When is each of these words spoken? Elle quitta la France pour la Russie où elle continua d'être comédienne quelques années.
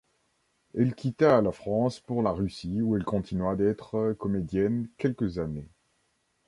Elle 0.73 0.95
quitta 0.95 1.39
la 1.43 1.51
France 1.51 1.99
pour 1.99 2.23
la 2.23 2.31
Russie 2.31 2.81
où 2.81 2.95
elle 2.95 3.03
continua 3.03 3.55
d'être 3.55 4.13
comédienne 4.13 4.89
quelques 4.97 5.37
années. 5.37 5.69